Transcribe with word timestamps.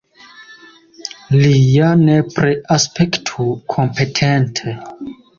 Li 1.41 1.51
ja 1.73 1.89
nepre 2.03 2.53
aspektu 2.75 3.45
kompetente. 3.75 4.73